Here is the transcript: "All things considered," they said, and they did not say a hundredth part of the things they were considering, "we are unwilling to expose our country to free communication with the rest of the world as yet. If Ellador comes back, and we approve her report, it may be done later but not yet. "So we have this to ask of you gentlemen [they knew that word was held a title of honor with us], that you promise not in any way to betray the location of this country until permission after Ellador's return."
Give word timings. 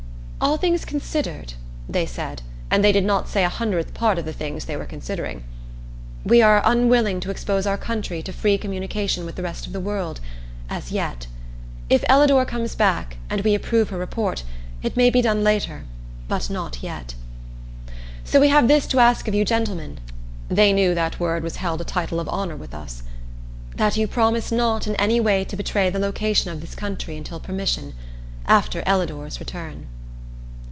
"All 0.43 0.57
things 0.57 0.85
considered," 0.85 1.53
they 1.87 2.07
said, 2.07 2.41
and 2.71 2.83
they 2.83 2.91
did 2.91 3.05
not 3.05 3.29
say 3.29 3.43
a 3.45 3.47
hundredth 3.47 3.93
part 3.93 4.17
of 4.17 4.25
the 4.25 4.33
things 4.33 4.65
they 4.65 4.75
were 4.75 4.87
considering, 4.87 5.43
"we 6.23 6.41
are 6.41 6.63
unwilling 6.65 7.19
to 7.19 7.29
expose 7.29 7.67
our 7.67 7.77
country 7.77 8.23
to 8.23 8.33
free 8.33 8.57
communication 8.57 9.23
with 9.23 9.35
the 9.35 9.43
rest 9.43 9.67
of 9.67 9.71
the 9.71 9.79
world 9.79 10.19
as 10.67 10.91
yet. 10.91 11.27
If 11.91 12.03
Ellador 12.09 12.43
comes 12.45 12.73
back, 12.73 13.17
and 13.29 13.41
we 13.41 13.53
approve 13.53 13.89
her 13.91 13.99
report, 13.99 14.43
it 14.81 14.97
may 14.97 15.11
be 15.11 15.21
done 15.21 15.43
later 15.43 15.83
but 16.27 16.49
not 16.49 16.81
yet. 16.81 17.13
"So 18.23 18.39
we 18.39 18.47
have 18.49 18.67
this 18.67 18.87
to 18.87 18.99
ask 18.99 19.27
of 19.27 19.35
you 19.35 19.45
gentlemen 19.45 19.99
[they 20.49 20.73
knew 20.73 20.95
that 20.95 21.19
word 21.19 21.43
was 21.43 21.57
held 21.57 21.81
a 21.81 21.83
title 21.83 22.19
of 22.19 22.27
honor 22.29 22.55
with 22.55 22.73
us], 22.73 23.03
that 23.75 23.95
you 23.95 24.07
promise 24.07 24.51
not 24.51 24.87
in 24.87 24.95
any 24.95 25.19
way 25.19 25.43
to 25.45 25.55
betray 25.55 25.91
the 25.91 25.99
location 25.99 26.49
of 26.49 26.61
this 26.61 26.73
country 26.73 27.15
until 27.15 27.39
permission 27.39 27.93
after 28.47 28.81
Ellador's 28.87 29.39
return." 29.39 29.85